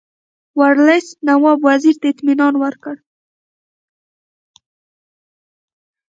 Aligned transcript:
ورلسټ 0.59 1.17
نواب 1.27 1.59
وزیر 1.67 1.95
ته 2.01 2.05
اطمینان 2.13 2.53
ورکړ. 2.63 2.95